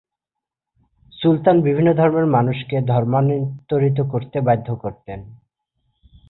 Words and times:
সুলতান 1.13 1.55
বিভিন্ন 1.61 1.89
ধর্মের 1.93 2.27
মানুষকে 2.27 2.75
ধর্মান্তরিত 2.87 3.97
করতে 4.11 4.37
বাধ্য 4.41 4.67
করতেন। 4.75 5.19